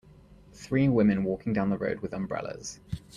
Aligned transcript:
Three 0.53 0.89
women 0.89 1.23
walking 1.23 1.53
down 1.53 1.69
the 1.69 1.77
road 1.77 1.99
with 1.99 2.11
umbrellas. 2.13 2.79